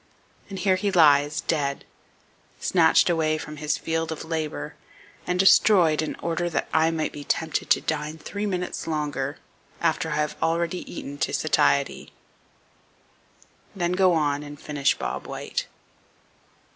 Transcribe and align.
And 0.49 0.57
here 0.57 0.77
he 0.77 0.91
lies, 0.91 1.41
dead; 1.41 1.85
snatched 2.59 3.07
away 3.07 3.37
from 3.37 3.57
his 3.57 3.77
field 3.77 4.11
of 4.11 4.25
labor, 4.25 4.73
and 5.27 5.37
destroyed, 5.39 6.01
in 6.01 6.15
order 6.15 6.49
that 6.49 6.67
I 6.73 6.89
may 6.89 7.07
be 7.07 7.23
tempted 7.23 7.69
to 7.69 7.81
dine 7.81 8.17
three 8.17 8.47
minutes 8.47 8.87
longer, 8.87 9.37
after 9.79 10.09
I 10.09 10.15
have 10.15 10.37
already 10.41 10.91
eaten 10.91 11.19
to 11.19 11.33
satiety." 11.33 12.13
Then 13.75 13.91
go 13.91 14.13
on, 14.13 14.41
and 14.41 14.59
finish 14.59 14.97
Bob 14.97 15.27
White. 15.27 15.67